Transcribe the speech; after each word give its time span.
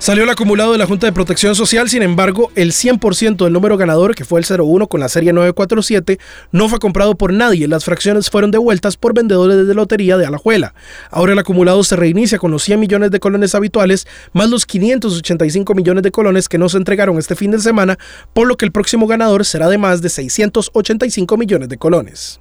Salió 0.00 0.24
el 0.24 0.30
acumulado 0.30 0.72
de 0.72 0.78
la 0.78 0.86
Junta 0.86 1.06
de 1.06 1.12
Protección 1.12 1.54
Social, 1.54 1.90
sin 1.90 2.00
embargo, 2.00 2.50
el 2.54 2.72
100% 2.72 3.44
del 3.44 3.52
número 3.52 3.76
ganador, 3.76 4.14
que 4.14 4.24
fue 4.24 4.40
el 4.40 4.46
01 4.48 4.86
con 4.86 4.98
la 4.98 5.10
serie 5.10 5.34
947, 5.34 6.18
no 6.52 6.70
fue 6.70 6.78
comprado 6.78 7.16
por 7.16 7.34
nadie. 7.34 7.68
Las 7.68 7.84
fracciones 7.84 8.30
fueron 8.30 8.50
devueltas 8.50 8.96
por 8.96 9.12
vendedores 9.12 9.66
de 9.66 9.74
lotería 9.74 10.16
de 10.16 10.24
Alajuela. 10.24 10.72
Ahora 11.10 11.34
el 11.34 11.38
acumulado 11.38 11.84
se 11.84 11.96
reinicia 11.96 12.38
con 12.38 12.50
los 12.50 12.62
100 12.62 12.80
millones 12.80 13.10
de 13.10 13.20
colones 13.20 13.54
habituales, 13.54 14.06
más 14.32 14.48
los 14.48 14.64
585 14.64 15.74
millones 15.74 16.02
de 16.02 16.10
colones 16.10 16.48
que 16.48 16.56
no 16.56 16.70
se 16.70 16.78
entregaron 16.78 17.18
este 17.18 17.36
fin 17.36 17.50
de 17.50 17.58
semana, 17.58 17.98
por 18.32 18.48
lo 18.48 18.56
que 18.56 18.64
el 18.64 18.72
próximo 18.72 19.06
ganador 19.06 19.44
será 19.44 19.68
de 19.68 19.76
más 19.76 20.00
de 20.00 20.08
685 20.08 21.36
millones 21.36 21.68
de 21.68 21.76
colones. 21.76 22.40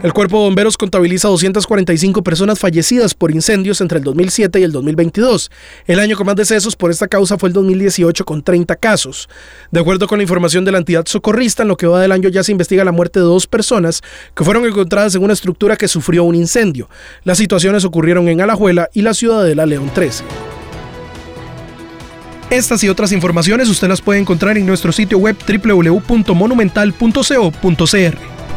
El 0.00 0.12
Cuerpo 0.12 0.38
de 0.38 0.44
Bomberos 0.44 0.76
contabiliza 0.76 1.26
245 1.26 2.22
personas 2.22 2.60
fallecidas 2.60 3.14
por 3.14 3.32
incendios 3.32 3.80
entre 3.80 3.98
el 3.98 4.04
2007 4.04 4.60
y 4.60 4.62
el 4.62 4.70
2022. 4.70 5.50
El 5.88 5.98
año 5.98 6.16
con 6.16 6.24
más 6.24 6.36
decesos 6.36 6.76
por 6.76 6.92
esta 6.92 7.08
causa 7.08 7.36
fue 7.36 7.48
el 7.48 7.52
2018 7.52 8.24
con 8.24 8.44
30 8.44 8.76
casos. 8.76 9.28
De 9.72 9.80
acuerdo 9.80 10.06
con 10.06 10.18
la 10.18 10.22
información 10.22 10.64
de 10.64 10.70
la 10.70 10.78
entidad 10.78 11.04
socorrista, 11.06 11.62
en 11.62 11.68
lo 11.68 11.76
que 11.76 11.88
va 11.88 12.00
del 12.00 12.12
año 12.12 12.28
ya 12.28 12.44
se 12.44 12.52
investiga 12.52 12.84
la 12.84 12.92
muerte 12.92 13.18
de 13.18 13.24
dos 13.24 13.48
personas 13.48 14.02
que 14.36 14.44
fueron 14.44 14.64
encontradas 14.66 15.16
en 15.16 15.24
una 15.24 15.32
estructura 15.32 15.74
que 15.74 15.88
sufrió 15.88 16.22
un 16.22 16.36
incendio. 16.36 16.88
Las 17.24 17.38
situaciones 17.38 17.84
ocurrieron 17.84 18.28
en 18.28 18.40
Alajuela 18.40 18.90
y 18.94 19.02
la 19.02 19.14
ciudadela 19.14 19.66
León 19.66 19.90
13. 19.92 20.22
Estas 22.50 22.84
y 22.84 22.88
otras 22.88 23.10
informaciones 23.10 23.68
usted 23.68 23.88
las 23.88 24.00
puede 24.00 24.20
encontrar 24.20 24.56
en 24.58 24.66
nuestro 24.66 24.92
sitio 24.92 25.18
web 25.18 25.36
www.monumental.co.cr. 25.44 28.37